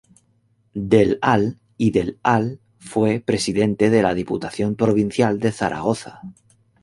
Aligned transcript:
Del 0.91 1.19
al 1.21 1.59
y 1.77 1.91
del 1.91 2.19
al 2.23 2.59
fue 2.79 3.19
Presidente 3.19 3.91
de 3.91 4.01
la 4.01 4.15
Diputación 4.15 4.73
Provincial 4.73 5.39
de 5.39 5.51
Zaragoza. 5.51 6.21